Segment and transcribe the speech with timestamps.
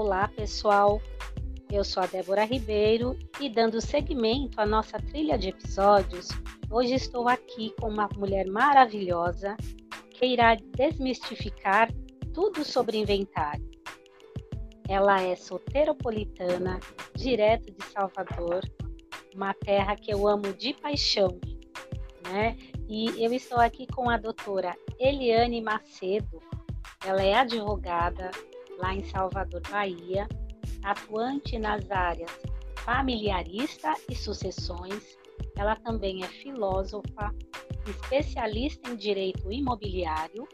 [0.00, 1.02] Olá, pessoal.
[1.68, 6.28] Eu sou a Débora Ribeiro e dando seguimento à nossa trilha de episódios,
[6.70, 9.56] hoje estou aqui com uma mulher maravilhosa
[10.12, 11.92] que irá desmistificar
[12.32, 13.68] tudo sobre inventário.
[14.88, 16.78] Ela é soteropolitana,
[17.16, 18.60] direto de Salvador,
[19.34, 21.40] uma terra que eu amo de paixão,
[22.30, 22.56] né?
[22.88, 26.40] E eu estou aqui com a doutora Eliane Macedo.
[27.04, 28.30] Ela é advogada
[28.78, 30.26] lá em Salvador, Bahia,
[30.82, 32.30] atuante nas áreas
[32.88, 35.18] familiarista e sucessões.
[35.56, 37.34] Ela também é filósofa,
[37.86, 40.48] especialista em direito imobiliário.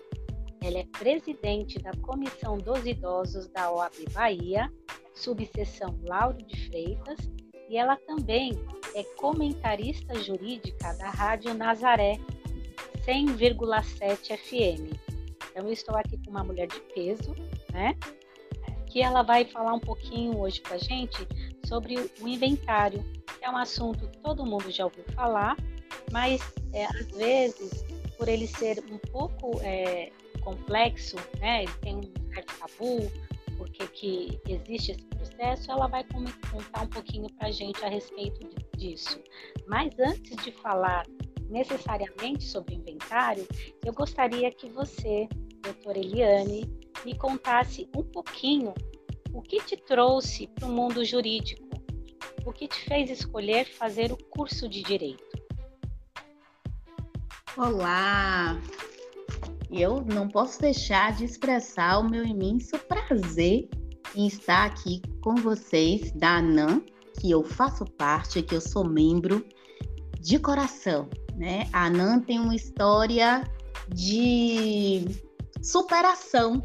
[0.61, 4.73] Ela é presidente da Comissão dos Idosos da OAB Bahia,
[5.15, 7.31] subseção Lauro de Freitas,
[7.69, 8.53] e ela também
[8.97, 12.19] é comentarista jurídica da Rádio Nazaré
[13.07, 14.99] 100,7 FM.
[15.51, 17.33] Então, eu estou aqui com uma mulher de peso,
[17.75, 17.95] né?
[18.87, 21.27] Que ela vai falar um pouquinho hoje com a gente
[21.67, 23.05] sobre o inventário,
[23.39, 25.57] que é um assunto que todo mundo já ouviu falar,
[26.13, 26.41] mas
[26.73, 27.85] é, às vezes,
[28.17, 30.11] por ele ser um pouco é,
[30.43, 31.65] complexo, né?
[31.65, 33.11] Ele tem um certo tabu,
[33.59, 38.49] porque que existe esse processo, ela vai contar um pouquinho para a gente a respeito
[38.77, 39.21] disso.
[39.67, 41.05] Mas antes de falar
[41.49, 43.47] necessariamente sobre inventário,
[43.85, 45.29] eu gostaria que você,
[45.63, 48.75] doutora Eliane, me contasse um pouquinho
[49.33, 51.69] o que te trouxe para o mundo jurídico,
[52.47, 55.25] o que te fez escolher fazer o curso de direito.
[57.57, 58.61] Olá!
[59.71, 63.69] Eu não posso deixar de expressar o meu imenso prazer
[64.15, 66.81] em estar aqui com vocês da ANAM,
[67.21, 69.45] que eu faço parte, que eu sou membro
[70.21, 71.09] de coração.
[71.37, 71.69] Né?
[71.73, 73.43] A ANAM tem uma história
[73.89, 75.05] de
[75.61, 76.63] superação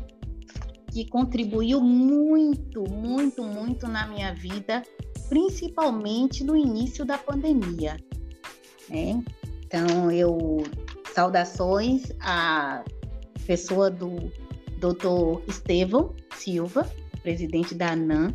[0.92, 4.84] que contribuiu muito, muito, muito na minha vida,
[5.28, 7.98] principalmente no início da pandemia.
[8.90, 9.24] Né?
[9.66, 10.64] Então, eu
[11.14, 12.84] saudações à
[13.46, 14.32] pessoa do
[14.80, 15.42] Dr.
[15.48, 16.90] Estevão Silva,
[17.22, 18.34] presidente da ANAM,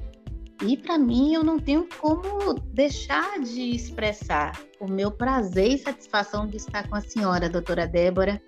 [0.63, 6.47] e para mim, eu não tenho como deixar de expressar o meu prazer e satisfação
[6.47, 8.41] de estar com a senhora, doutora Débora,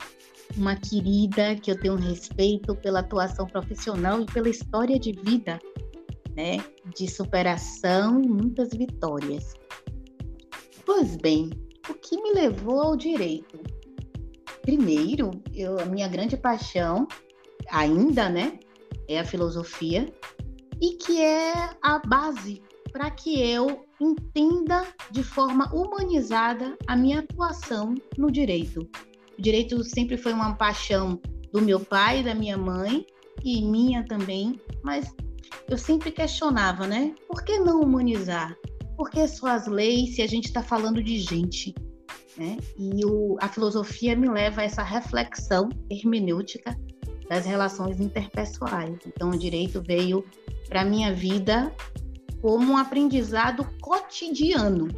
[0.56, 5.58] uma querida que eu tenho respeito pela atuação profissional e pela história de vida,
[6.34, 6.58] né,
[6.96, 9.54] de superação e muitas vitórias.
[10.84, 11.50] Pois bem,
[11.88, 13.58] o que me levou ao direito?
[14.62, 17.06] Primeiro, eu, a minha grande paixão,
[17.70, 18.58] ainda, né,
[19.08, 20.12] é a filosofia
[20.80, 21.52] e que é
[21.82, 22.62] a base
[22.92, 28.88] para que eu entenda de forma humanizada a minha atuação no direito.
[29.38, 31.20] O direito sempre foi uma paixão
[31.52, 33.06] do meu pai, da minha mãe
[33.44, 35.14] e minha também, mas
[35.68, 37.14] eu sempre questionava, né?
[37.28, 38.56] Por que não humanizar?
[38.96, 41.74] Por que só as leis se a gente está falando de gente?
[42.36, 42.56] Né?
[42.78, 46.76] E o, a filosofia me leva a essa reflexão hermenêutica
[47.28, 48.98] das relações interpessoais.
[49.06, 50.24] Então, o direito veio
[50.68, 51.74] para minha vida
[52.40, 54.88] como um aprendizado cotidiano.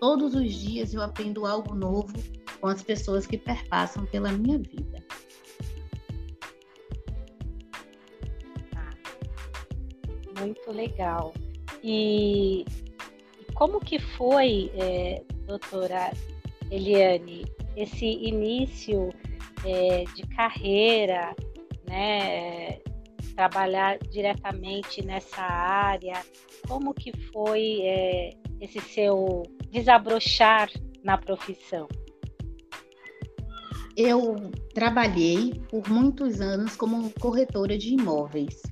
[0.00, 2.12] Todos os dias eu aprendo algo novo
[2.60, 5.02] com as pessoas que perpassam pela minha vida.
[10.38, 11.34] Muito legal.
[11.82, 12.64] E
[13.54, 16.12] como que foi, é, doutora
[16.70, 17.44] Eliane,
[17.76, 19.10] esse início
[19.64, 21.34] é, de carreira,
[21.88, 22.78] né,
[23.34, 26.24] trabalhar diretamente nessa área?
[26.68, 28.30] Como que foi é,
[28.60, 30.70] esse seu desabrochar
[31.02, 31.88] na profissão?
[33.98, 38.62] Eu trabalhei por muitos anos como corretora de imóveis.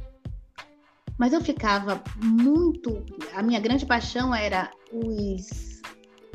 [1.18, 3.04] Mas eu ficava muito.
[3.34, 5.82] A minha grande paixão era os,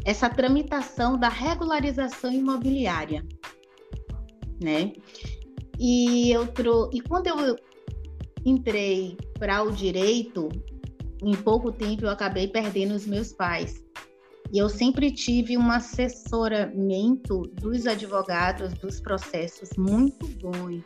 [0.04, 3.26] essa tramitação da regularização imobiliária.
[4.62, 4.92] Né?
[5.80, 6.90] E, eu tro...
[6.92, 7.56] e quando eu
[8.46, 10.50] entrei para o direito,
[11.24, 13.82] em pouco tempo eu acabei perdendo os meus pais.
[14.52, 20.84] E eu sempre tive um assessoramento dos advogados dos processos muito bons.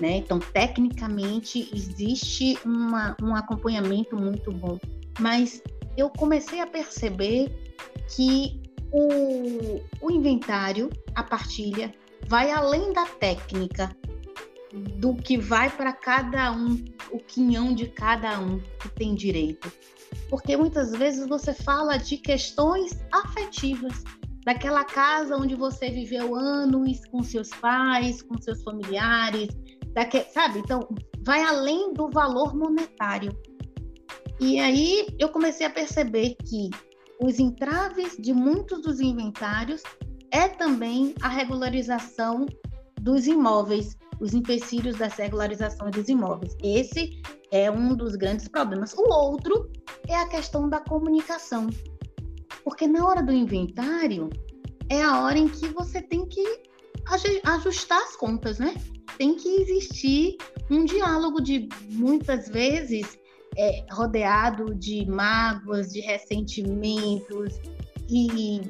[0.00, 0.16] Né?
[0.16, 4.78] Então, tecnicamente, existe uma, um acompanhamento muito bom.
[5.20, 5.62] Mas
[5.96, 7.52] eu comecei a perceber
[8.14, 8.60] que
[8.90, 11.92] o, o inventário, a partilha,
[12.26, 13.94] vai além da técnica,
[14.96, 19.72] do que vai para cada um, o quinhão de cada um que tem direito.
[20.28, 24.04] Porque muitas vezes você fala de questões afetivas,
[24.44, 29.48] daquela casa onde você viveu anos com seus pais, com seus familiares,
[29.92, 30.60] daque, sabe?
[30.60, 30.88] Então,
[31.24, 33.36] vai além do valor monetário.
[34.40, 36.70] E aí eu comecei a perceber que
[37.20, 39.82] os entraves de muitos dos inventários
[40.30, 42.46] é também a regularização
[43.00, 46.56] dos imóveis, os empecilhos da regularização dos imóveis.
[46.62, 48.94] Esse é um dos grandes problemas.
[48.94, 49.70] O outro
[50.06, 51.68] é a questão da comunicação.
[52.64, 54.28] Porque na hora do inventário
[54.88, 56.60] é a hora em que você tem que
[57.44, 58.74] ajustar as contas, né?
[59.16, 60.36] Tem que existir
[60.70, 63.18] um diálogo de muitas vezes
[63.56, 67.58] é, rodeado de mágoas, de ressentimentos
[68.08, 68.60] e,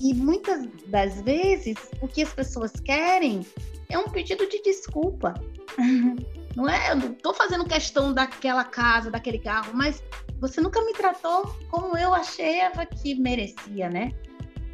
[0.00, 3.46] e muitas das vezes o que as pessoas querem
[3.88, 5.34] é um pedido de desculpa.
[6.54, 6.90] Não é?
[6.90, 10.02] Eu não estou fazendo questão daquela casa, daquele carro, mas
[10.38, 12.60] você nunca me tratou como eu achei
[13.00, 14.12] que merecia, né?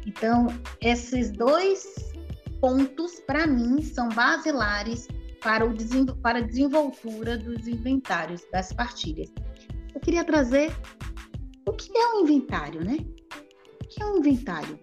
[0.05, 0.47] Então,
[0.81, 2.13] esses dois
[2.59, 5.07] pontos, para mim, são basilares
[5.41, 5.73] para, o,
[6.17, 9.31] para a desenvoltura dos inventários, das partilhas.
[9.93, 10.71] Eu queria trazer
[11.65, 12.97] o que é um inventário, né?
[13.81, 14.79] O que é um inventário?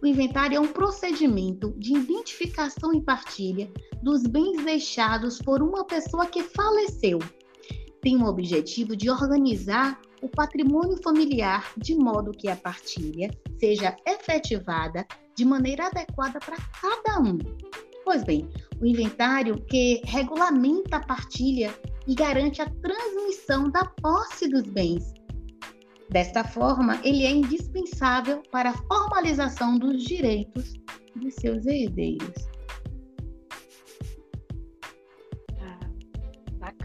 [0.00, 3.68] O inventário é um procedimento de identificação e partilha
[4.00, 7.18] dos bens deixados por uma pessoa que faleceu.
[8.00, 13.28] Tem o objetivo de organizar o patrimônio familiar de modo que a partilha
[13.58, 15.04] seja efetivada
[15.36, 17.38] de maneira adequada para cada um.
[18.04, 18.48] Pois bem,
[18.80, 21.74] o inventário que regulamenta a partilha
[22.06, 25.17] e garante a transmissão da posse dos bens.
[26.10, 30.74] Desta forma, ele é indispensável para a formalização dos direitos
[31.14, 32.48] de seus herdeiros.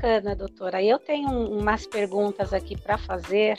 [0.03, 0.83] bacana, doutora.
[0.83, 3.57] Eu tenho umas perguntas aqui para fazer,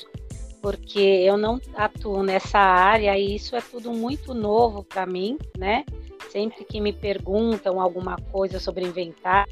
[0.61, 5.85] porque eu não atuo nessa área e isso é tudo muito novo para mim, né?
[6.31, 9.47] Sempre que me perguntam alguma coisa sobre inventar,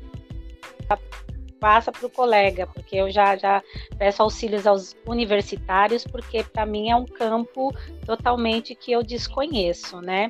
[1.62, 3.62] passa para o colega, porque eu já, já
[3.96, 7.72] peço auxílios aos universitários, porque para mim é um campo
[8.04, 10.28] totalmente que eu desconheço, né?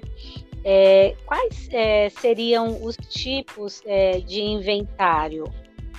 [0.63, 5.45] É, quais é, seriam os tipos é, de inventário?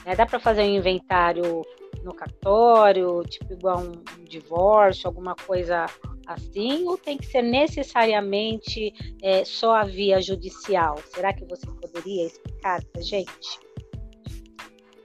[0.06, 0.16] Né?
[0.16, 1.66] Dá para fazer um inventário
[2.04, 5.88] no cartório, tipo igual um, um divórcio, alguma coisa
[6.28, 8.94] assim, ou tem que ser necessariamente
[9.24, 11.00] é, só a via judicial?
[11.08, 13.73] Será que você poderia explicar para gente?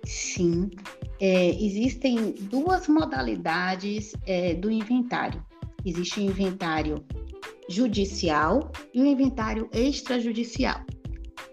[0.08, 0.70] Sim,
[1.20, 5.44] é, existem duas modalidades é, do inventário.
[5.84, 7.04] Existe o inventário
[7.68, 10.80] judicial e o inventário extrajudicial.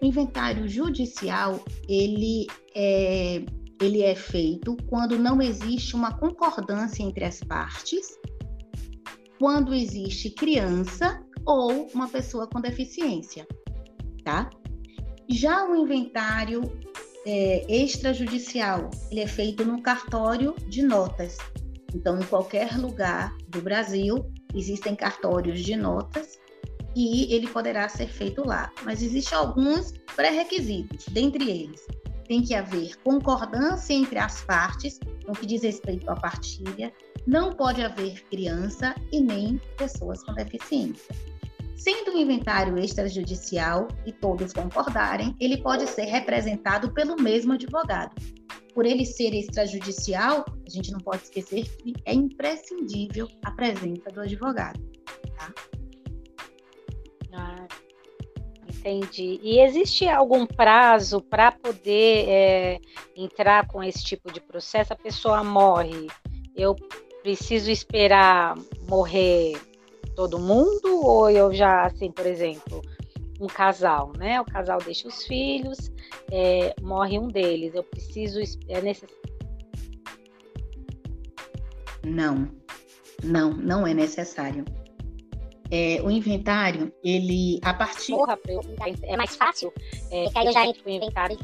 [0.00, 3.44] O inventário judicial, ele é,
[3.78, 8.18] ele é feito quando não existe uma concordância entre as partes,
[9.38, 13.46] quando existe criança ou uma pessoa com deficiência,
[14.24, 14.48] tá?
[15.28, 16.62] Já o inventário
[17.26, 21.36] é, extrajudicial, ele é feito no cartório de notas.
[21.92, 26.38] Então, em qualquer lugar do Brasil, existem cartórios de notas
[26.94, 28.70] e ele poderá ser feito lá.
[28.84, 31.84] Mas existem alguns pré-requisitos, dentre eles,
[32.28, 36.92] tem que haver concordância entre as partes no que diz respeito à partilha,
[37.26, 41.14] não pode haver criança e nem pessoas com deficiência.
[41.76, 48.14] Sendo um inventário extrajudicial e todos concordarem, ele pode ser representado pelo mesmo advogado.
[48.74, 54.20] Por ele ser extrajudicial, a gente não pode esquecer que é imprescindível a presença do
[54.20, 54.80] advogado.
[55.36, 55.52] Tá?
[58.86, 59.40] Entendi.
[59.42, 62.78] E existe algum prazo para poder é,
[63.16, 64.92] entrar com esse tipo de processo?
[64.92, 66.06] A pessoa morre,
[66.54, 66.76] eu
[67.22, 68.54] preciso esperar
[68.88, 69.54] morrer
[70.16, 71.04] todo mundo?
[71.04, 72.82] Ou eu já, assim, por exemplo,
[73.38, 74.40] um casal, né?
[74.40, 75.92] O casal deixa os filhos,
[76.32, 79.16] é, morre um deles, eu preciso, é necessário.
[82.04, 82.48] Não,
[83.22, 84.64] não, não é necessário
[85.70, 88.12] é, o inventário, ele, a partir...
[88.12, 88.38] Porra,
[89.02, 89.72] é mais fácil,
[90.10, 91.38] é, que aí eu já entro no inventário.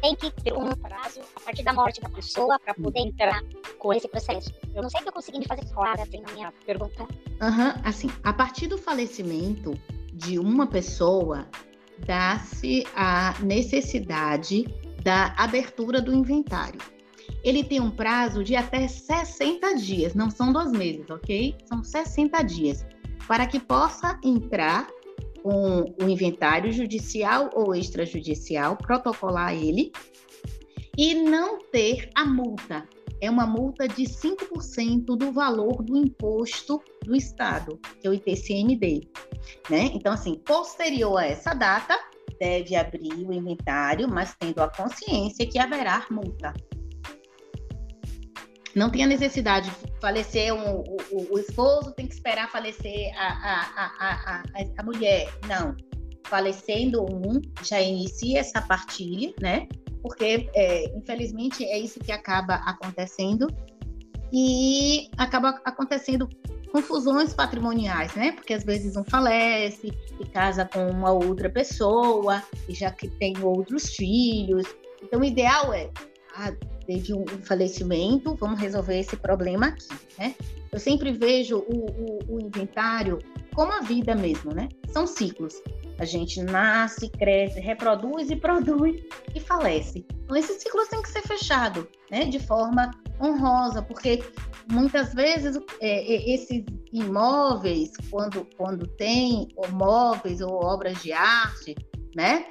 [0.00, 3.42] Tem que ter um prazo a partir da morte da pessoa para poder entrar
[3.78, 4.52] com esse processo.
[4.74, 7.02] Eu não sei se eu consegui fazer clara assim, na minha pergunta.
[7.02, 9.74] Uhum, assim, a partir do falecimento
[10.12, 11.48] de uma pessoa,
[12.06, 14.66] dá-se a necessidade
[15.02, 16.80] da abertura do inventário.
[17.42, 21.56] Ele tem um prazo de até 60 dias, não são dois meses, ok?
[21.66, 22.86] São 60 dias
[23.28, 24.88] para que possa entrar
[25.42, 29.92] com o inventário judicial ou extrajudicial, protocolar ele
[30.96, 32.88] e não ter a multa.
[33.20, 39.08] É uma multa de 5% do valor do imposto do Estado, que é o ITCMD.
[39.68, 39.90] Né?
[39.92, 41.98] Então, assim, posterior a essa data,
[42.40, 46.54] deve abrir o inventário, mas tendo a consciência que haverá multa.
[48.78, 53.26] Não tem a necessidade de falecer um, o, o, esposo, tem que esperar falecer a,
[53.26, 54.42] a, a, a,
[54.78, 55.28] a mulher.
[55.48, 55.76] Não.
[56.24, 59.66] Falecendo um, já inicia essa partilha, né?
[60.00, 63.48] Porque, é, infelizmente, é isso que acaba acontecendo
[64.32, 66.28] e acaba acontecendo
[66.70, 68.30] confusões patrimoniais, né?
[68.30, 73.34] Porque às vezes um falece e casa com uma outra pessoa e já que tem
[73.42, 74.66] outros filhos.
[75.02, 75.90] Então, o ideal é,
[76.88, 80.34] teve um falecimento, vamos resolver esse problema aqui, né?
[80.72, 83.18] Eu sempre vejo o, o, o inventário
[83.54, 84.70] como a vida mesmo, né?
[84.88, 85.54] São ciclos.
[85.98, 89.02] A gente nasce, cresce, reproduz e produz
[89.34, 90.06] e falece.
[90.24, 92.24] Então, esses ciclos têm que ser fechados, né?
[92.24, 92.90] De forma
[93.20, 94.22] honrosa, porque
[94.72, 101.76] muitas vezes é, é, esses imóveis, quando, quando tem móveis ou obras de arte,
[102.16, 102.46] né?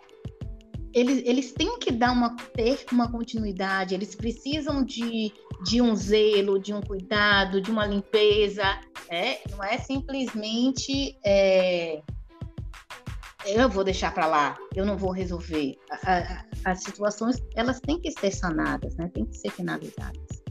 [0.98, 5.32] Eles, eles têm que dar uma, ter uma continuidade, eles precisam de,
[5.64, 8.64] de um zelo, de um cuidado, de uma limpeza,
[9.08, 9.38] né?
[9.52, 12.02] não é simplesmente é,
[13.46, 15.76] eu vou deixar para lá, eu não vou resolver.
[15.92, 19.08] A, a, as situações elas têm que ser sanadas, né?
[19.14, 20.44] Têm que ser finalizadas.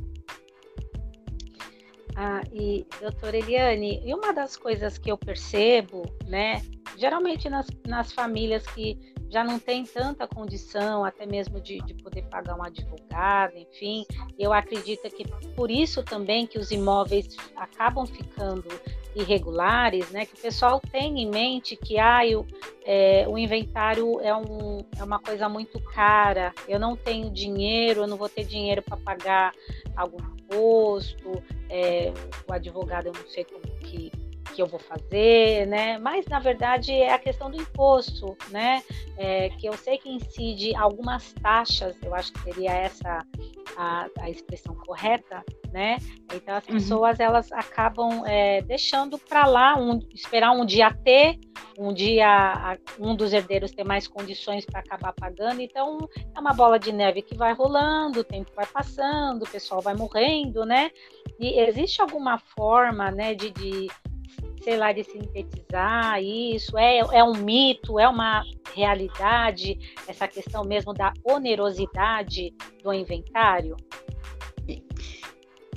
[2.14, 6.62] Ah, e doutora Eliane, e uma das coisas que eu percebo, né,
[6.96, 12.22] geralmente nas, nas famílias que já não tem tanta condição, até mesmo de, de, poder
[12.22, 14.06] pagar um advogado, enfim.
[14.38, 18.68] Eu acredito que por isso também que os imóveis acabam ficando
[19.14, 20.26] irregulares, né?
[20.26, 22.46] Que o pessoal tem em mente que ah, eu,
[22.84, 28.06] é, o inventário é, um, é uma coisa muito cara, eu não tenho dinheiro, eu
[28.06, 29.52] não vou ter dinheiro para pagar
[29.96, 32.12] algum imposto, é,
[32.48, 34.12] o advogado eu não sei como que
[34.56, 35.98] que eu vou fazer, né?
[35.98, 38.82] Mas na verdade é a questão do imposto, né?
[39.18, 43.18] É, que eu sei que incide algumas taxas, eu acho que seria essa
[43.76, 45.98] a, a expressão correta, né?
[46.32, 46.74] Então as uhum.
[46.74, 47.24] pessoas uhum.
[47.26, 51.38] elas acabam é, deixando para lá um, esperar um dia ter,
[51.78, 55.60] um dia um dos herdeiros ter mais condições para acabar pagando.
[55.60, 55.98] Então
[56.34, 59.94] é uma bola de neve que vai rolando, o tempo vai passando, o pessoal vai
[59.94, 60.90] morrendo, né?
[61.38, 63.88] E existe alguma forma, né, de, de
[64.66, 66.76] sei lá, de sintetizar isso?
[66.76, 68.00] É, é um mito?
[68.00, 68.42] É uma
[68.74, 69.78] realidade?
[70.08, 73.76] Essa questão mesmo da onerosidade do inventário?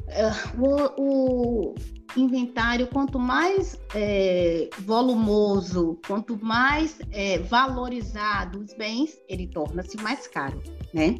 [0.07, 0.25] É,
[0.57, 1.75] o, o
[2.17, 10.59] inventário, quanto mais é, volumoso, quanto mais é, valorizado os bens, ele torna-se mais caro,
[10.91, 11.19] né?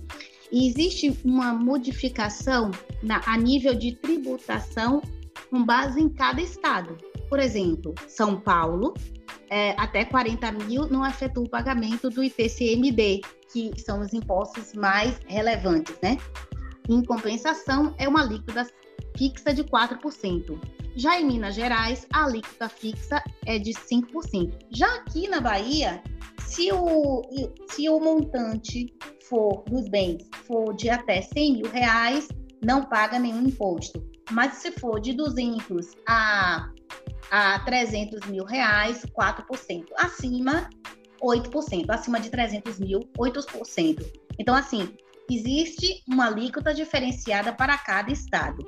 [0.51, 2.71] E existe uma modificação
[3.03, 5.03] na, a nível de tributação
[5.49, 6.97] com base em cada estado.
[7.27, 8.93] Por exemplo, São Paulo,
[9.49, 15.19] é, até 40 mil não afetou o pagamento do IPCMD, que são os impostos mais
[15.27, 16.17] relevantes, né?
[16.87, 18.67] Em compensação, é uma alíquota
[19.17, 20.59] fixa de 4%.
[20.95, 24.51] Já em Minas Gerais, a alíquota fixa é de 5%.
[24.71, 26.01] Já aqui na Bahia,
[26.39, 27.21] se o,
[27.69, 28.93] se o montante
[29.29, 32.27] for dos bens for de até 100 mil reais,
[32.61, 34.08] não paga nenhum imposto.
[34.31, 36.69] Mas se for de 200 a
[37.31, 39.85] a 300 mil reais, 4%.
[39.97, 40.69] Acima,
[41.21, 41.85] 8%.
[41.89, 44.03] Acima de 300 mil, 8%.
[44.39, 44.95] Então, assim,
[45.29, 48.65] existe uma alíquota diferenciada para cada estado.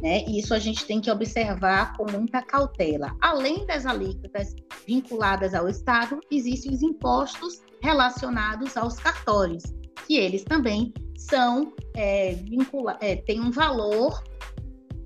[0.00, 0.24] Né?
[0.24, 3.14] Isso a gente tem que observar com muita cautela.
[3.20, 4.54] Além das alíquotas
[4.86, 9.62] vinculadas ao Estado, existem os impostos relacionados aos cartórios,
[10.06, 14.22] que eles também são é, vincula é, têm um valor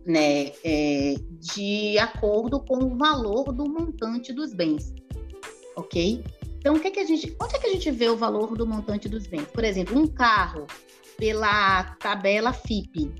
[0.07, 4.93] né, é, de acordo com o valor do montante dos bens,
[5.77, 6.23] ok?
[6.59, 8.57] Então, o que, é que a gente, onde é que a gente vê o valor
[8.57, 9.47] do montante dos bens?
[9.49, 10.67] Por exemplo, um carro
[11.19, 13.13] pela tabela FIP,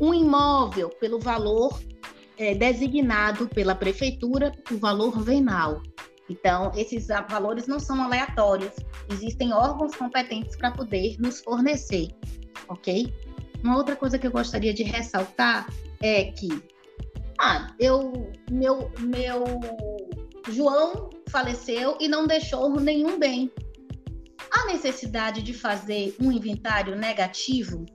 [0.00, 1.80] um imóvel pelo valor
[2.36, 5.82] é, designado pela prefeitura, o valor venal.
[6.28, 8.72] Então, esses valores não são aleatórios,
[9.10, 12.08] existem órgãos competentes para poder nos fornecer,
[12.68, 13.12] ok?
[13.64, 15.66] Uma outra coisa que eu gostaria de ressaltar
[16.02, 16.48] é que
[17.40, 19.42] ah, eu meu meu
[20.50, 23.50] João faleceu e não deixou nenhum bem.
[24.50, 27.86] A necessidade de fazer um inventário negativo,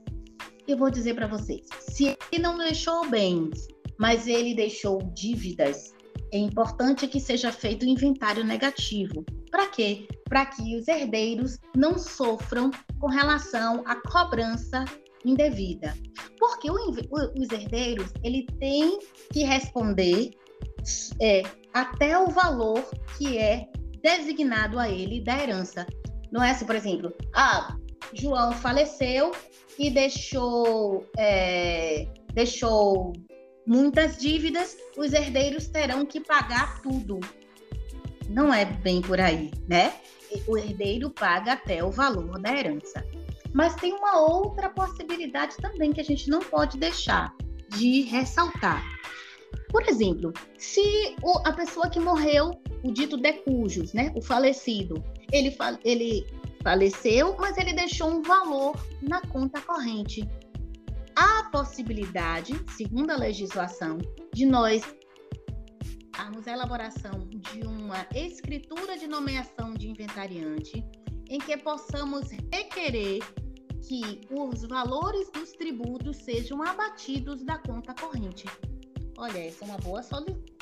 [0.66, 5.94] eu vou dizer para vocês, se ele não deixou bens, mas ele deixou dívidas,
[6.32, 9.24] é importante que seja feito um inventário negativo.
[9.50, 10.08] Para quê?
[10.28, 14.84] Para que os herdeiros não sofram com relação à cobrança
[15.24, 15.94] indevida.
[16.38, 18.98] Porque o, os herdeiros, ele tem
[19.32, 20.30] que responder
[21.20, 22.82] é, até o valor
[23.16, 23.68] que é
[24.02, 25.86] designado a ele da herança.
[26.32, 27.76] Não é assim, por exemplo, ah,
[28.14, 29.32] João faleceu
[29.78, 33.12] e deixou é, deixou
[33.66, 37.20] muitas dívidas, os herdeiros terão que pagar tudo.
[38.28, 39.92] Não é bem por aí, né?
[40.46, 43.04] O herdeiro paga até o valor da herança.
[43.52, 47.34] Mas tem uma outra possibilidade também que a gente não pode deixar
[47.68, 48.82] de ressaltar.
[49.70, 52.50] Por exemplo, se o, a pessoa que morreu,
[52.82, 55.02] o dito decujus, né, o falecido,
[55.32, 56.26] ele, ele
[56.62, 60.28] faleceu, mas ele deixou um valor na conta corrente.
[61.16, 63.98] Há a possibilidade, segundo a legislação,
[64.32, 64.82] de nós
[66.16, 70.84] darmos a elaboração de uma escritura de nomeação de inventariante
[71.30, 73.20] em que possamos requerer
[73.88, 78.46] que os valores dos tributos sejam abatidos da conta corrente.
[79.16, 80.02] Olha, essa é uma boa,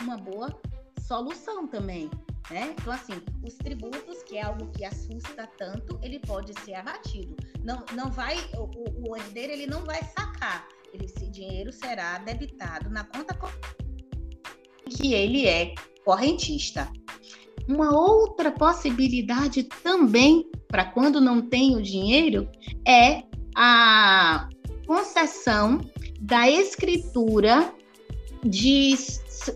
[0.01, 0.61] uma boa
[1.07, 2.11] solução também.
[2.51, 2.75] Né?
[2.79, 7.35] Então, assim, os tributos, que é algo que assusta tanto, ele pode ser abatido.
[7.65, 10.69] Não, não vai, o, o herdeiro ele não vai sacar.
[10.93, 13.37] Ele, esse dinheiro será debitado na conta
[14.89, 16.91] que ele é correntista.
[17.69, 22.49] Uma outra possibilidade também, para quando não tem o dinheiro,
[22.87, 24.49] é a
[24.87, 25.81] concessão
[26.19, 27.73] da escritura
[28.43, 28.95] de,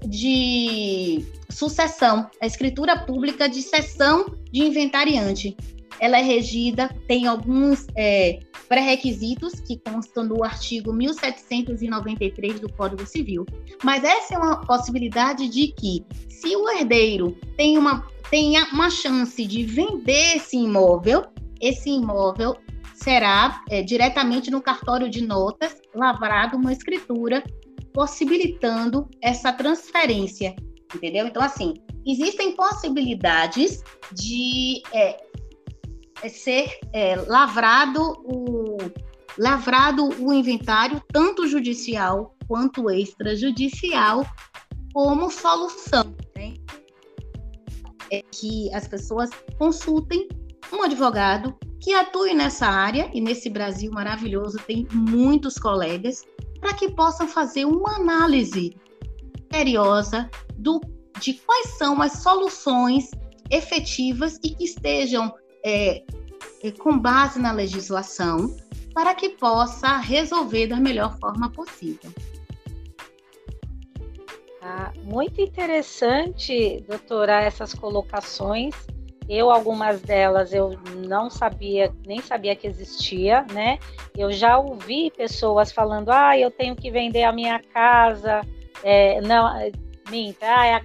[0.06, 5.56] de sucessão, a escritura pública de cessão de inventariante.
[6.00, 13.46] Ela é regida, tem alguns é, pré-requisitos que constam no artigo 1793 do Código Civil.
[13.82, 19.46] Mas essa é uma possibilidade de que, se o herdeiro tem uma, tenha uma chance
[19.46, 21.26] de vender esse imóvel,
[21.60, 22.56] esse imóvel
[22.94, 27.42] será é, diretamente no cartório de notas lavrado uma escritura
[27.92, 30.54] possibilitando essa transferência
[30.94, 31.26] entendeu?
[31.26, 31.74] Então, assim,
[32.06, 35.16] existem possibilidades de é,
[36.28, 38.76] ser é, lavrado, o,
[39.38, 44.24] lavrado o inventário, tanto judicial quanto extrajudicial,
[44.92, 46.14] como solução.
[46.36, 46.54] Né?
[48.10, 50.28] É que as pessoas consultem
[50.72, 56.24] um advogado que atue nessa área, e nesse Brasil maravilhoso tem muitos colegas,
[56.60, 58.76] para que possam fazer uma análise
[59.52, 60.80] seriosa do,
[61.20, 63.10] de quais são as soluções
[63.50, 66.02] efetivas e que estejam é,
[66.62, 68.54] é, com base na legislação
[68.94, 72.10] para que possa resolver da melhor forma possível.
[74.60, 78.74] Ah, muito interessante, doutora, essas colocações.
[79.28, 83.78] Eu, algumas delas, eu não sabia, nem sabia que existia, né?
[84.16, 88.42] Eu já ouvi pessoas falando, ah, eu tenho que vender a minha casa,
[88.82, 89.48] é, não,
[90.10, 90.82] minta, ah, a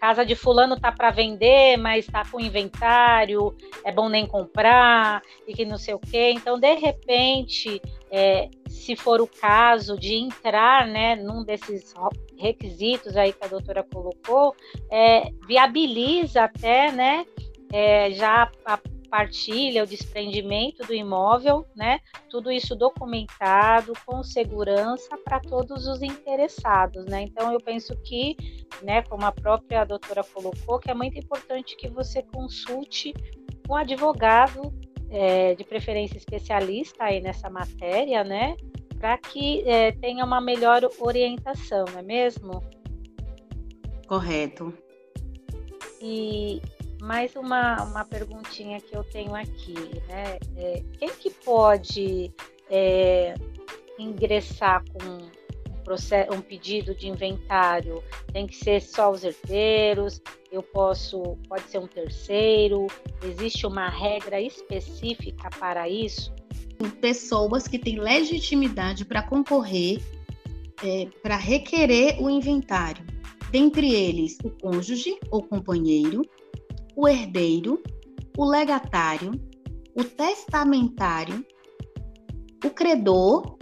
[0.00, 5.52] casa de fulano tá para vender, mas tá com inventário, é bom nem comprar e
[5.52, 6.32] que não sei o quê.
[6.34, 11.94] Então, de repente, é, se for o caso de entrar, né, num desses
[12.36, 14.54] requisitos aí que a doutora colocou,
[14.90, 17.24] é, viabiliza até, né,
[17.72, 18.78] é, já a
[19.12, 22.00] partilha, o desprendimento do imóvel, né?
[22.30, 27.20] Tudo isso documentado com segurança para todos os interessados, né?
[27.20, 28.34] Então eu penso que,
[28.82, 33.12] né, como a própria doutora colocou, que é muito importante que você consulte
[33.68, 34.72] um advogado
[35.10, 38.56] é, de preferência especialista aí nessa matéria, né?
[38.98, 42.64] Para que é, tenha uma melhor orientação, não é mesmo?
[44.08, 44.72] Correto.
[46.00, 46.62] E,
[47.02, 49.74] mais uma, uma perguntinha que eu tenho aqui,
[50.08, 50.38] né?
[50.56, 52.32] É, quem que pode
[52.70, 53.34] é,
[53.98, 55.18] ingressar com
[56.32, 58.00] um, pedido de inventário?
[58.32, 60.22] Tem que ser só os herdeiros?
[60.52, 62.86] Eu posso, pode ser um terceiro?
[63.24, 66.32] Existe uma regra específica para isso?
[67.00, 70.00] Pessoas que têm legitimidade para concorrer,
[70.84, 73.04] é, para requerer o inventário.
[73.50, 76.22] Dentre eles, o cônjuge ou companheiro,
[76.96, 77.82] o herdeiro,
[78.36, 79.32] o legatário,
[79.94, 81.44] o testamentário,
[82.64, 83.56] o credor,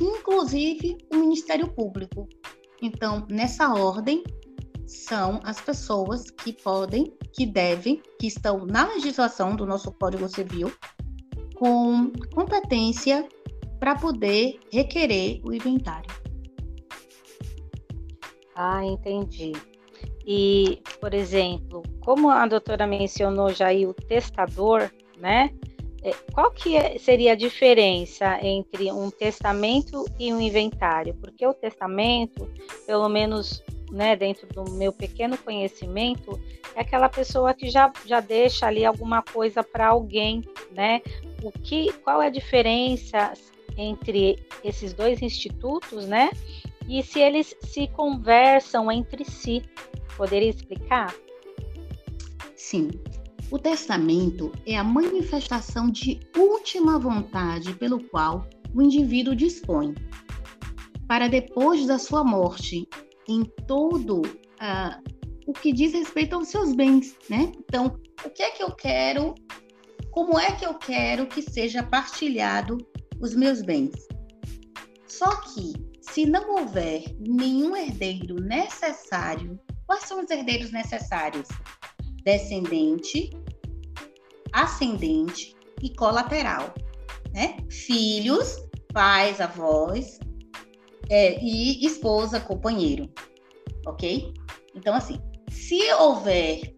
[0.00, 2.28] inclusive o Ministério Público.
[2.82, 4.22] Então, nessa ordem,
[4.86, 10.72] são as pessoas que podem, que devem, que estão na legislação do nosso Código Civil,
[11.56, 13.28] com competência
[13.78, 16.10] para poder requerer o inventário.
[18.54, 19.52] Ah, entendi.
[20.32, 24.88] E, por exemplo, como a doutora mencionou já aí o testador,
[25.18, 25.50] né?
[26.04, 31.14] É, qual que é, seria a diferença entre um testamento e um inventário?
[31.14, 32.48] Porque o testamento,
[32.86, 36.40] pelo menos né, dentro do meu pequeno conhecimento,
[36.76, 41.02] é aquela pessoa que já, já deixa ali alguma coisa para alguém, né?
[41.42, 43.32] O que, qual é a diferença
[43.76, 46.30] entre esses dois institutos, né?
[46.88, 49.64] E se eles se conversam entre si.
[50.16, 51.14] Poderia explicar?
[52.56, 52.90] Sim.
[53.50, 59.94] O testamento é a manifestação de última vontade pelo qual o indivíduo dispõe
[61.10, 62.88] para depois da sua morte
[63.28, 65.10] em todo uh,
[65.44, 67.50] o que diz respeito aos seus bens, né?
[67.58, 69.34] Então, o que é que eu quero?
[70.12, 72.78] Como é que eu quero que seja partilhado
[73.20, 73.90] os meus bens?
[75.08, 79.58] Só que, se não houver nenhum herdeiro necessário,
[79.90, 81.48] quais são os herdeiros necessários?
[82.22, 83.30] Descendente,
[84.52, 86.72] ascendente e colateral,
[87.34, 87.56] né?
[87.68, 88.56] Filhos,
[88.92, 90.20] pais, avós
[91.10, 93.10] é, e esposa, companheiro,
[93.84, 94.32] ok?
[94.76, 96.72] Então, assim, se houver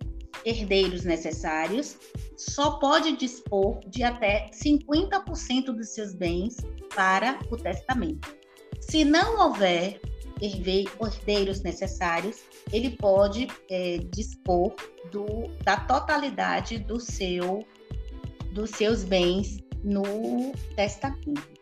[0.46, 1.98] herdeiros necessários,
[2.38, 6.56] só pode dispor de até 50% dos seus bens
[6.94, 8.34] para o testamento.
[8.80, 10.00] Se não houver
[10.42, 14.74] herdeiros necessários, ele pode é, dispor
[15.10, 15.24] do,
[15.64, 17.64] da totalidade do seu,
[18.52, 21.52] dos seus bens no testamento.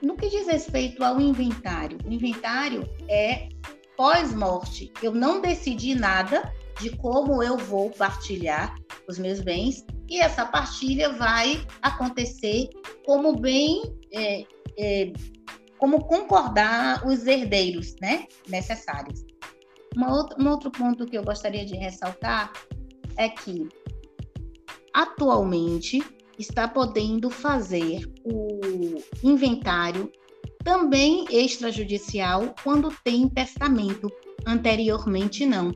[0.00, 3.48] No que diz respeito ao inventário, o inventário é
[3.96, 4.92] pós-morte.
[5.02, 8.74] Eu não decidi nada de como eu vou partilhar
[9.08, 12.68] os meus bens e essa partilha vai acontecer
[13.06, 14.44] como bem é,
[14.78, 15.12] é,
[15.84, 19.22] como concordar os herdeiros né, necessários.
[20.08, 22.50] Outra, um outro ponto que eu gostaria de ressaltar
[23.18, 23.68] é que
[24.94, 26.02] atualmente
[26.38, 30.10] está podendo fazer o inventário
[30.64, 34.10] também extrajudicial quando tem testamento,
[34.46, 35.70] anteriormente não.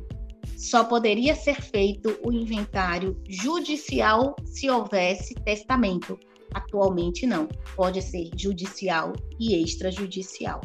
[0.57, 6.19] Só poderia ser feito o inventário judicial se houvesse testamento.
[6.55, 7.49] Atualmente não.
[7.77, 10.61] Pode ser judicial e extrajudicial.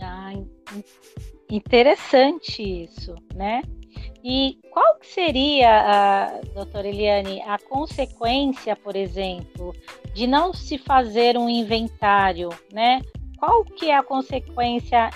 [0.00, 0.32] Ah,
[1.50, 3.62] interessante isso, né?
[4.22, 9.74] E qual que seria, a, doutora Eliane, a consequência, por exemplo,
[10.14, 13.02] de não se fazer um inventário, né?
[13.38, 15.10] Qual que é a consequência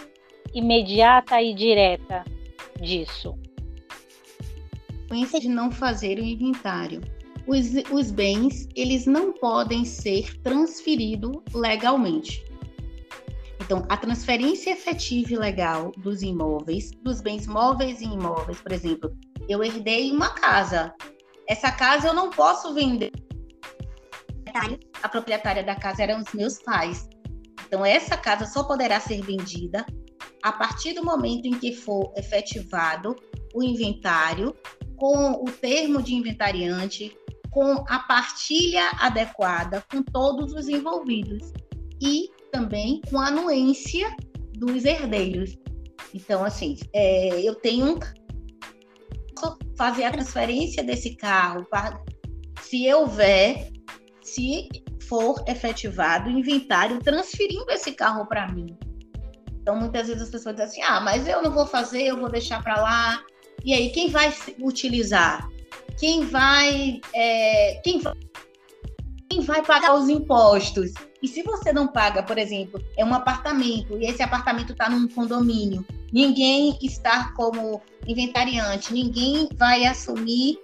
[0.52, 2.24] imediata e direta
[2.78, 3.34] disso?
[5.08, 7.00] Consequência de não fazer o inventário.
[7.48, 12.44] Os, os bens, eles não podem ser transferidos legalmente.
[13.62, 19.10] Então, a transferência efetiva e legal dos imóveis, dos bens móveis e imóveis, por exemplo,
[19.48, 20.94] eu herdei uma casa.
[21.48, 23.12] Essa casa eu não posso vender.
[25.02, 27.08] A proprietária da casa eram os meus pais.
[27.66, 29.86] Então, essa casa só poderá ser vendida
[30.42, 33.16] a partir do momento em que for efetivado
[33.54, 34.54] o inventário,
[34.96, 37.16] com o termo de inventariante,
[37.50, 41.52] com a partilha adequada com todos os envolvidos
[42.00, 44.14] e também com a anuência
[44.54, 45.56] dos herdeiros.
[46.14, 47.98] Então, assim, é, eu tenho um
[49.76, 51.64] fazer a transferência desse carro
[52.60, 53.70] se houver,
[54.20, 54.68] se
[55.08, 58.76] for efetivado o inventário transferindo esse carro para mim.
[59.60, 62.28] Então, muitas vezes as pessoas dizem assim: ah, mas eu não vou fazer, eu vou
[62.28, 63.22] deixar para lá.
[63.64, 65.48] E aí, quem vai utilizar?
[65.98, 68.14] Quem vai, é, quem vai,
[69.28, 70.92] quem vai pagar os impostos?
[71.20, 75.08] E se você não paga, por exemplo, é um apartamento e esse apartamento está num
[75.08, 80.58] condomínio, ninguém está como inventariante, ninguém vai assumir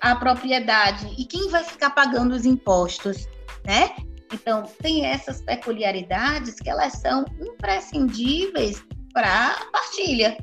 [0.00, 1.12] a propriedade.
[1.18, 3.26] E quem vai ficar pagando os impostos,
[3.64, 3.90] né?
[4.32, 10.36] Então, tem essas peculiaridades que elas são imprescindíveis para a partilha.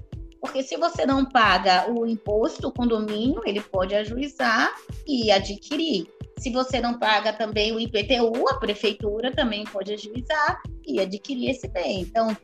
[0.43, 4.75] Porque se você não paga o imposto, o condomínio, ele pode ajuizar
[5.07, 6.05] e adquirir.
[6.37, 11.69] Se você não paga também o IPTU, a prefeitura também pode ajuizar e adquirir esse
[11.69, 12.01] bem.
[12.01, 12.35] Então,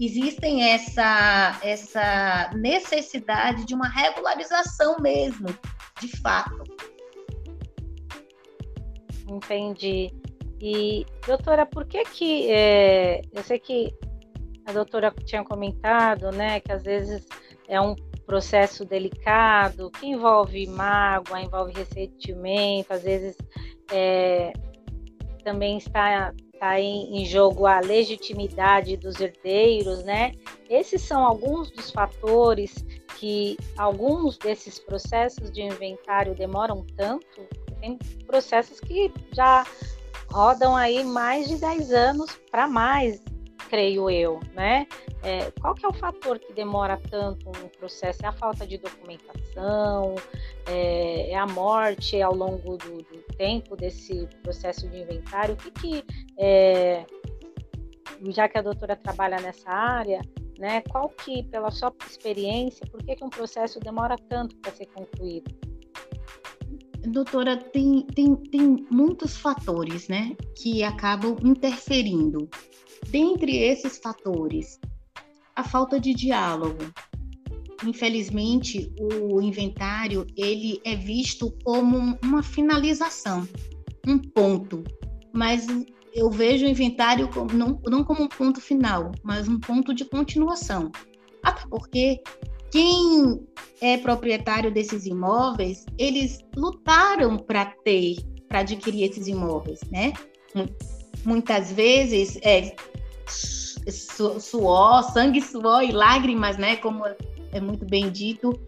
[0.00, 5.48] existem essa, essa necessidade de uma regularização mesmo,
[6.00, 6.64] de fato.
[9.28, 10.10] Entendi.
[10.58, 12.50] E, doutora, por que que...
[12.50, 13.92] É, eu sei que
[14.66, 17.26] a doutora tinha comentado, né, que às vezes
[17.68, 17.94] é um
[18.26, 23.36] processo delicado, que envolve mágoa, envolve ressentimento, às vezes
[23.92, 24.52] é,
[25.44, 30.32] também está, está em, em, jogo a legitimidade dos herdeiros, né?
[30.68, 32.84] Esses são alguns dos fatores
[33.18, 37.46] que alguns desses processos de inventário demoram tanto.
[37.80, 39.64] Tem processos que já
[40.30, 43.22] rodam aí mais de 10 anos para mais,
[43.74, 44.86] creio eu, né?
[45.24, 48.24] É, qual que é o fator que demora tanto um processo?
[48.24, 50.14] É a falta de documentação?
[50.68, 55.54] É, é a morte ao longo do, do, tempo desse processo de inventário?
[55.54, 56.04] O que, que
[56.38, 57.04] é,
[58.28, 60.20] já que a doutora trabalha nessa área,
[60.56, 60.80] né?
[60.82, 65.52] Qual que, pela sua experiência, por que, que um processo demora tanto para ser concluído?
[67.08, 72.48] Doutora, tem, tem, tem muitos fatores, né, que acabam interferindo.
[73.10, 74.78] Dentre esses fatores,
[75.54, 76.92] a falta de diálogo.
[77.84, 83.46] Infelizmente, o inventário ele é visto como uma finalização,
[84.06, 84.82] um ponto,
[85.32, 85.66] mas
[86.14, 90.04] eu vejo o inventário como, não, não como um ponto final, mas um ponto de
[90.04, 90.90] continuação.
[91.42, 92.22] Até porque
[92.70, 93.40] quem
[93.80, 98.16] é proprietário desses imóveis, eles lutaram para ter,
[98.48, 100.12] para adquirir esses imóveis, né?
[101.24, 102.74] Muitas vezes é
[103.90, 106.76] suor, sangue, suor e lágrimas, né?
[106.76, 107.04] Como
[107.52, 108.58] é muito bem dito,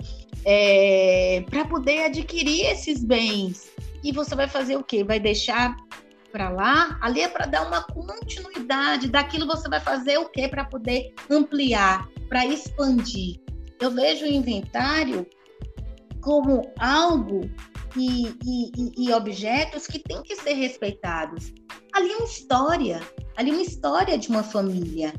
[0.45, 3.71] é, para poder adquirir esses bens.
[4.03, 5.03] E você vai fazer o quê?
[5.03, 5.77] Vai deixar
[6.31, 10.65] para lá, ali é para dar uma continuidade daquilo você vai fazer o que para
[10.65, 13.41] poder ampliar, para expandir.
[13.81, 15.27] Eu vejo o inventário
[16.21, 17.51] como algo
[17.97, 21.53] e, e, e, objetos que têm que ser respeitados.
[21.95, 23.01] Ali é uma história,
[23.37, 25.15] ali é uma história de uma família,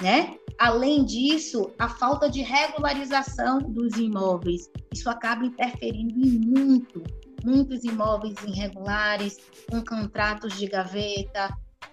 [0.00, 0.36] né?
[0.58, 7.02] Além disso, a falta de regularização dos imóveis, isso acaba interferindo em muito
[7.44, 9.38] muitos imóveis irregulares,
[9.70, 11.48] com contratos de gaveta,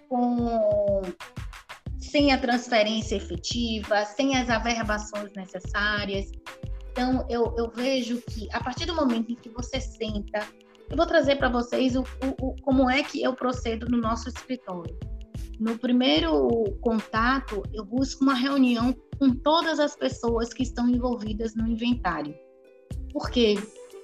[0.10, 1.02] com
[2.00, 6.32] sem a transferência efetiva, sem as averbações necessárias.
[6.98, 10.40] Então, eu, eu vejo que a partir do momento em que você senta,
[10.90, 14.28] eu vou trazer para vocês o, o, o, como é que eu procedo no nosso
[14.30, 14.98] escritório.
[15.60, 16.50] No primeiro
[16.82, 22.34] contato, eu busco uma reunião com todas as pessoas que estão envolvidas no inventário.
[23.14, 23.60] Por quê?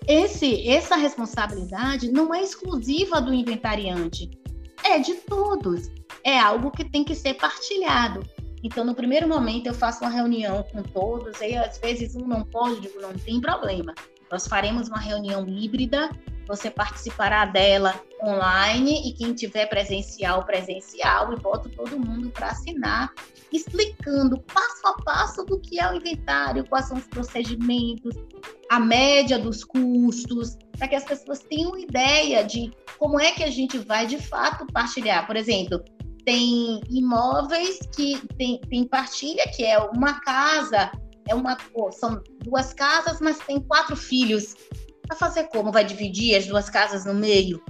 [0.07, 4.29] esse, essa responsabilidade não é exclusiva do inventariante,
[4.83, 5.89] é de todos.
[6.23, 8.21] É algo que tem que ser partilhado.
[8.63, 12.43] Então, no primeiro momento, eu faço uma reunião com todos, e às vezes um não
[12.43, 13.93] pode, digo, não tem problema.
[14.31, 16.09] Nós faremos uma reunião híbrida,
[16.47, 23.13] você participará dela online e quem tiver presencial, presencial, e boto todo mundo para assinar,
[23.51, 28.15] explicando passo a passo do que é o inventário, quais são os procedimentos,
[28.69, 33.51] a média dos custos, para que as pessoas tenham ideia de como é que a
[33.51, 35.27] gente vai de fato partilhar.
[35.27, 35.83] Por exemplo,
[36.25, 40.91] tem imóveis que tem, tem partilha, que é uma casa,
[41.27, 41.57] é uma
[41.91, 44.55] são duas casas, mas tem quatro filhos.
[45.07, 45.71] Vai fazer como?
[45.71, 47.61] Vai dividir as duas casas no meio?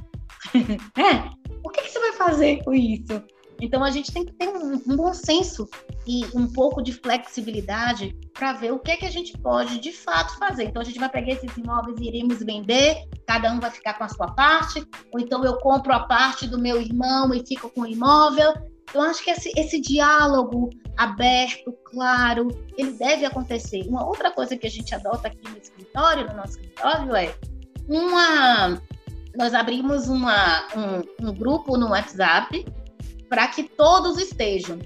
[0.97, 1.29] é?
[1.63, 3.23] O que, que você vai fazer com isso?
[3.63, 5.69] Então a gente tem que ter um, um bom senso
[6.05, 9.93] e um pouco de flexibilidade para ver o que é que a gente pode de
[9.93, 10.65] fato fazer.
[10.65, 14.03] Então a gente vai pegar esses imóveis e iremos vender, cada um vai ficar com
[14.03, 17.81] a sua parte, ou então eu compro a parte do meu irmão e fico com
[17.81, 18.53] o imóvel.
[18.93, 23.87] Eu acho que esse, esse diálogo aberto, claro, ele deve acontecer.
[23.87, 27.33] Uma outra coisa que a gente adota aqui no escritório, no nosso escritório, é
[27.87, 28.81] uma.
[29.37, 32.65] Nós abrimos uma, um, um grupo no WhatsApp
[33.33, 34.77] para que todos estejam.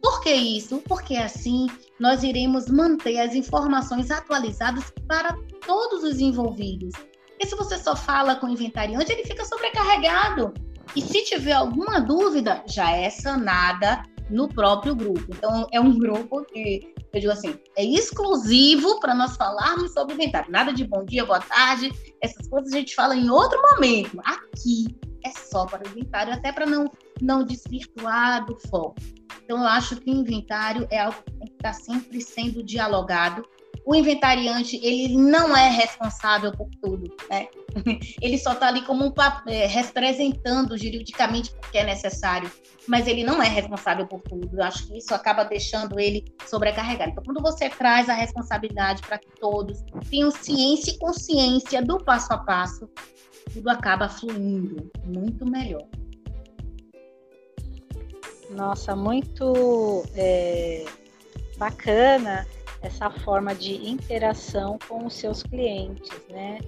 [0.00, 0.80] Por que isso?
[0.86, 1.66] Porque assim
[1.98, 6.92] nós iremos manter as informações atualizadas para todos os envolvidos.
[7.36, 10.54] E se você só fala com o inventariante, ele fica sobrecarregado.
[10.94, 15.24] E se tiver alguma dúvida, já é sanada no próprio grupo.
[15.30, 20.52] Então, é um grupo que, eu digo assim, é exclusivo para nós falarmos sobre inventário.
[20.52, 24.16] Nada de bom dia, boa tarde, essas coisas a gente fala em outro momento.
[24.24, 28.96] Aqui é só para o inventário, até para não, não desvirtuar do foco.
[29.42, 33.42] Então, eu acho que o inventário é algo que tem que estar sempre sendo dialogado.
[33.86, 37.48] O inventariante, ele não é responsável por tudo, né?
[38.22, 39.12] Ele só está ali como um
[39.48, 42.50] é, representando juridicamente porque é necessário,
[42.86, 44.48] mas ele não é responsável por tudo.
[44.56, 47.10] Eu acho que isso acaba deixando ele sobrecarregado.
[47.10, 52.32] Então, quando você traz a responsabilidade para que todos tenham ciência e consciência do passo
[52.32, 52.88] a passo,
[53.52, 55.86] tudo acaba fluindo muito melhor.
[58.50, 60.84] Nossa, muito é,
[61.58, 62.46] bacana
[62.86, 66.58] essa forma de interação com os seus clientes, né?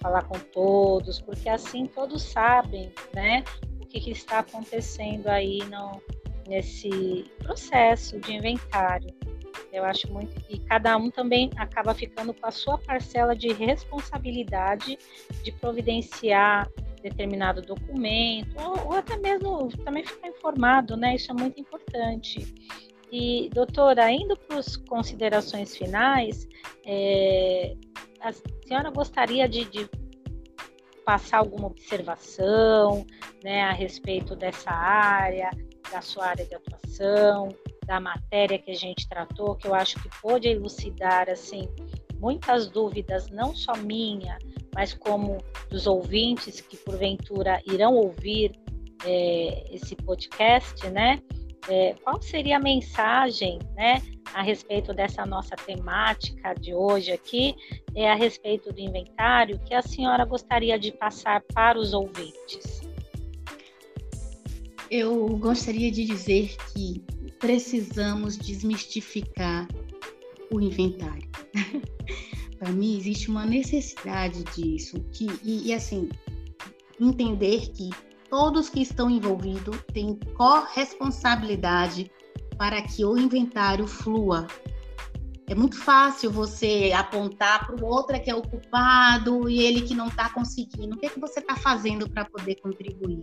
[0.00, 3.44] Falar com todos, porque assim todos sabem, né?
[3.80, 6.00] O que, que está acontecendo aí no,
[6.46, 9.14] nesse processo de inventário.
[9.72, 14.98] Eu acho muito que cada um também acaba ficando com a sua parcela de responsabilidade
[15.42, 16.68] de providenciar
[17.02, 21.14] determinado documento, ou, ou, até mesmo também ficar informado, né?
[21.14, 22.54] Isso é muito importante.
[23.10, 26.48] E, doutora, indo para as considerações finais,
[26.84, 27.76] é,
[28.20, 29.88] a senhora gostaria de, de
[31.04, 33.06] passar alguma observação
[33.44, 35.50] né, a respeito dessa área,
[35.92, 37.48] da sua área de atuação,
[37.86, 41.68] da matéria que a gente tratou, que eu acho que pôde elucidar assim
[42.18, 44.36] muitas dúvidas, não só minha,
[44.74, 45.38] mas como
[45.70, 48.52] dos ouvintes que porventura irão ouvir
[49.04, 51.22] é, esse podcast, né?
[51.68, 54.00] É, qual seria a mensagem, né,
[54.32, 57.54] a respeito dessa nossa temática de hoje aqui,
[57.94, 62.82] é a respeito do inventário, que a senhora gostaria de passar para os ouvintes?
[64.90, 67.04] Eu gostaria de dizer que
[67.40, 69.66] precisamos desmistificar
[70.52, 71.28] o inventário.
[72.58, 76.08] Para mim existe uma necessidade disso, que e, e assim
[77.00, 77.90] entender que
[78.28, 82.10] todos que estão envolvidos têm corresponsabilidade
[82.58, 84.46] para que o inventário flua.
[85.48, 89.94] É muito fácil você apontar para o outro que é o culpado e ele que
[89.94, 90.96] não está conseguindo.
[90.96, 93.22] O que, é que você está fazendo para poder contribuir?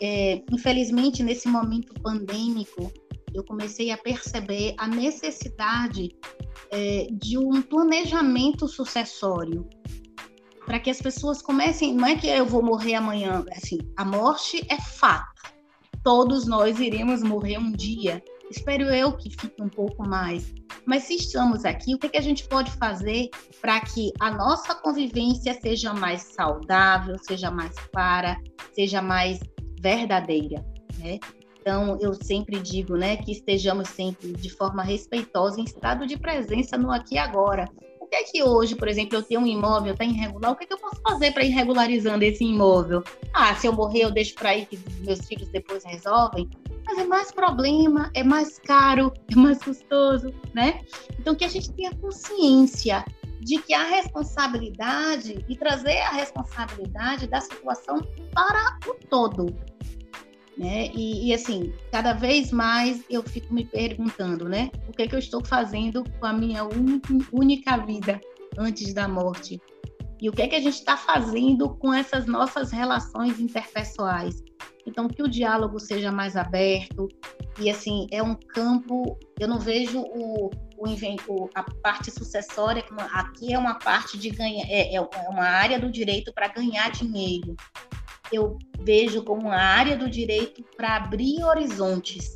[0.00, 2.92] É, infelizmente, nesse momento pandêmico,
[3.34, 6.14] eu comecei a perceber a necessidade
[6.70, 9.68] é, de um planejamento sucessório
[10.66, 11.94] para que as pessoas comecem.
[11.94, 15.52] Não é que eu vou morrer amanhã, assim, a morte é fato.
[16.02, 18.22] Todos nós iremos morrer um dia.
[18.50, 20.52] Espero eu que fique um pouco mais.
[20.84, 24.74] Mas se estamos aqui, o que, que a gente pode fazer para que a nossa
[24.74, 28.36] convivência seja mais saudável, seja mais clara,
[28.74, 29.38] seja mais
[29.80, 30.64] verdadeira,
[30.98, 31.18] né?
[31.60, 36.76] Então, eu sempre digo, né, que estejamos sempre de forma respeitosa em estado de presença
[36.76, 37.68] no aqui e agora
[38.16, 40.72] é que hoje, por exemplo, eu tenho um imóvel, está irregular, o que, é que
[40.72, 43.02] eu posso fazer para ir regularizando esse imóvel?
[43.32, 46.48] Ah, se eu morrer, eu deixo para ir que meus filhos depois resolvem.
[46.84, 50.80] Mas é mais problema, é mais caro, é mais custoso, né?
[51.18, 53.04] Então, que a gente tenha consciência
[53.40, 58.00] de que a responsabilidade e trazer a responsabilidade da situação
[58.32, 59.46] para o todo,
[60.56, 60.88] né?
[60.94, 64.70] E, e, assim, cada vez mais eu fico me perguntando, né?
[64.88, 66.62] O que é que eu estou fazendo com a minha
[67.32, 68.20] única vida
[68.58, 69.60] antes da morte?
[70.20, 74.42] E o que é que a gente está fazendo com essas nossas relações interpessoais?
[74.86, 77.08] Então, que o diálogo seja mais aberto
[77.58, 79.18] e assim é um campo.
[79.38, 84.66] Eu não vejo o, o, o a parte sucessória aqui é uma parte de ganhar,
[84.68, 87.56] é, é uma área do direito para ganhar dinheiro
[88.32, 92.34] eu vejo como uma área do direito para abrir horizontes,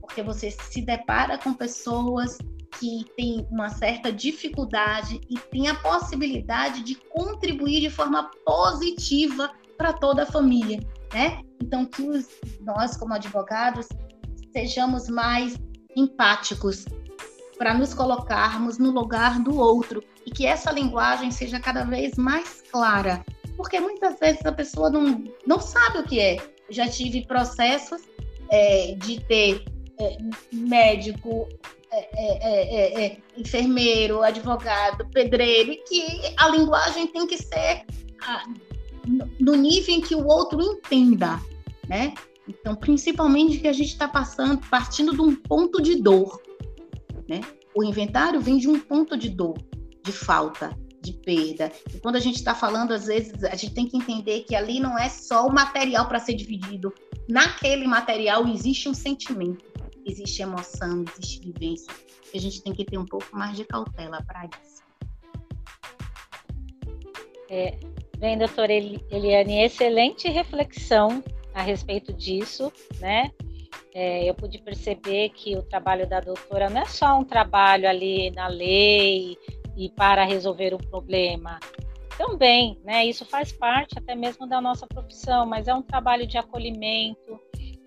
[0.00, 2.38] porque você se depara com pessoas
[2.78, 9.92] que têm uma certa dificuldade e tem a possibilidade de contribuir de forma positiva para
[9.92, 10.78] toda a família,
[11.12, 11.42] né?
[11.60, 12.02] Então que
[12.60, 13.88] nós como advogados
[14.52, 15.56] sejamos mais
[15.96, 16.84] empáticos
[17.58, 22.62] para nos colocarmos no lugar do outro e que essa linguagem seja cada vez mais
[22.70, 23.24] clara
[23.60, 26.38] porque muitas vezes a pessoa não, não sabe o que é.
[26.70, 28.00] Já tive processos
[28.50, 29.62] é, de ter
[30.00, 30.16] é,
[30.50, 31.46] médico,
[31.92, 36.02] é, é, é, enfermeiro, advogado, pedreiro, que
[36.38, 37.84] a linguagem tem que ser
[38.22, 38.44] a,
[39.38, 41.38] no nível em que o outro entenda,
[41.86, 42.14] né?
[42.48, 46.40] Então, principalmente que a gente está passando, partindo de um ponto de dor,
[47.28, 47.42] né?
[47.74, 49.58] O inventário vem de um ponto de dor,
[50.02, 51.72] de falta de perda.
[51.94, 54.80] E quando a gente está falando, às vezes, a gente tem que entender que ali
[54.80, 56.92] não é só o material para ser dividido.
[57.28, 59.64] Naquele material existe um sentimento,
[60.04, 61.92] existe emoção, existe vivência.
[62.34, 64.80] A gente tem que ter um pouco mais de cautela para isso.
[67.48, 67.78] É,
[68.18, 73.30] bem, doutora Eliane, excelente reflexão a respeito disso, né?
[73.92, 78.30] É, eu pude perceber que o trabalho da doutora não é só um trabalho ali
[78.30, 79.36] na lei,
[79.80, 81.58] e para resolver um problema.
[82.18, 83.06] Também, né?
[83.06, 87.40] Isso faz parte até mesmo da nossa profissão, mas é um trabalho de acolhimento,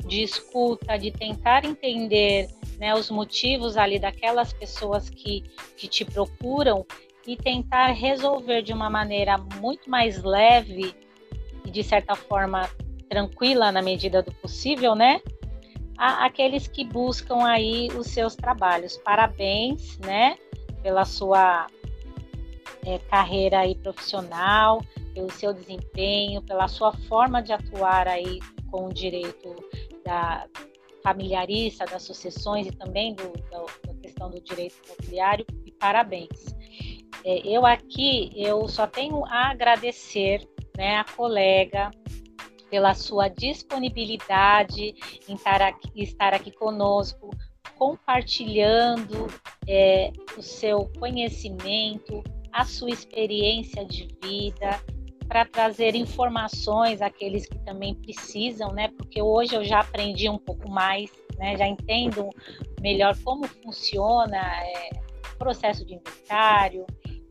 [0.08, 2.48] de escuta, de tentar entender
[2.80, 5.44] né, os motivos ali daquelas pessoas que,
[5.78, 6.84] que te procuram
[7.28, 10.96] e tentar resolver de uma maneira muito mais leve
[11.64, 12.68] e de certa forma
[13.08, 15.22] tranquila na medida do possível, né?
[15.96, 18.98] aqueles que buscam aí os seus trabalhos.
[18.98, 20.38] Parabéns, né,
[20.82, 21.68] pela sua
[22.86, 24.82] é, carreira aí profissional,
[25.14, 28.40] pelo seu desempenho, pela sua forma de atuar aí
[28.72, 29.56] com o direito
[30.04, 30.48] da
[31.04, 36.56] familiarista, das sucessões e também do, da, da questão do direito imobiliário, e parabéns.
[37.26, 41.92] É, eu aqui, eu só tenho a agradecer né, a colega
[42.70, 44.96] pela sua disponibilidade
[45.28, 47.30] em estar aqui, estar aqui conosco,
[47.78, 49.28] compartilhando
[49.68, 52.24] é, o seu conhecimento,
[52.54, 54.80] a sua experiência de vida,
[55.28, 58.90] para trazer informações àqueles que também precisam, né?
[58.90, 61.58] Porque hoje eu já aprendi um pouco mais, né?
[61.58, 62.30] Já entendo
[62.80, 64.90] melhor como funciona é,
[65.34, 66.86] o processo de inventário,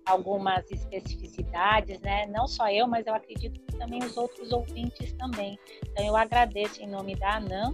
[0.05, 2.27] algumas especificidades, né?
[2.27, 5.57] Não só eu, mas eu acredito que também os outros ouvintes também.
[5.91, 7.73] Então eu agradeço em nome da ANAM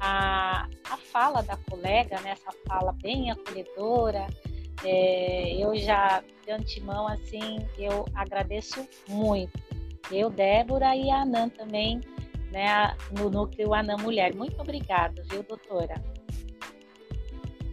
[0.00, 2.30] a, a fala da colega, né?
[2.30, 4.26] Essa fala bem acolhedora,
[4.84, 9.58] é, eu já, de antemão, assim, eu agradeço muito.
[10.10, 12.00] Eu, Débora e a Anan também,
[12.50, 14.34] né, no Núcleo Anan Mulher.
[14.34, 16.02] Muito obrigada, viu, doutora?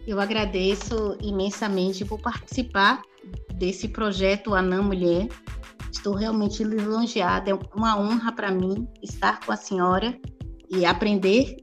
[0.06, 3.02] Eu agradeço imensamente por participar
[3.54, 5.28] desse projeto Anã Mulher.
[5.92, 10.18] Estou realmente lisonjeada, é uma honra para mim estar com a senhora
[10.70, 11.56] e aprender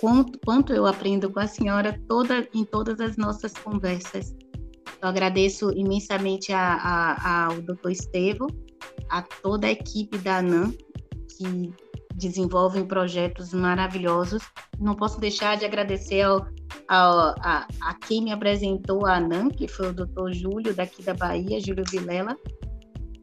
[0.00, 4.34] quanto, quanto eu aprendo com a senhora toda, em todas as nossas conversas.
[5.04, 8.46] Eu agradeço imensamente a, a, ao doutor Estevo,
[9.10, 10.72] a toda a equipe da ANAM,
[11.28, 11.70] que
[12.14, 14.42] desenvolvem projetos maravilhosos.
[14.80, 16.46] Não posso deixar de agradecer ao,
[16.88, 21.12] ao, a, a quem me apresentou a ANAM, que foi o doutor Júlio, daqui da
[21.12, 22.34] Bahia, Júlio Vilela.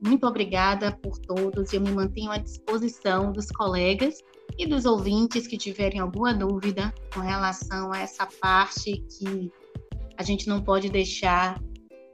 [0.06, 1.74] Muito obrigada por todos.
[1.74, 4.20] Eu me mantenho à disposição dos colegas
[4.56, 9.52] e dos ouvintes que tiverem alguma dúvida com relação a essa parte que
[10.16, 11.60] a gente não pode deixar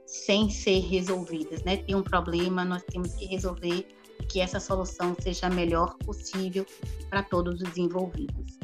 [0.08, 1.76] sem ser resolvidas, né?
[1.76, 3.86] Tem um problema, nós temos que resolver
[4.26, 6.64] que essa solução seja a melhor possível
[7.10, 8.58] para todos os envolvidos.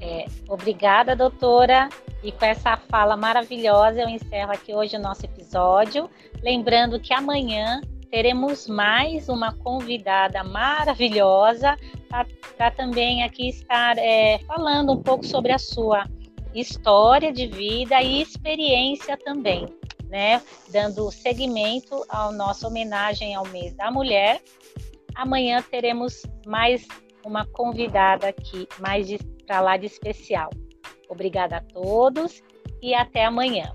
[0.00, 1.88] É, obrigada, doutora.
[2.22, 6.08] E com essa fala maravilhosa, eu encerro aqui hoje o nosso episódio.
[6.40, 7.80] Lembrando que amanhã
[8.12, 11.76] teremos mais uma convidada maravilhosa
[12.56, 16.04] para também aqui estar é, falando um pouco sobre a sua
[16.54, 19.66] história de vida e experiência também,
[20.08, 20.42] né?
[20.70, 24.40] Dando seguimento à nossa homenagem ao mês da mulher.
[25.14, 26.86] Amanhã teremos mais
[27.24, 29.08] uma convidada aqui, mais
[29.46, 30.50] para lá de especial.
[31.08, 32.42] Obrigada a todos
[32.80, 33.72] e até amanhã.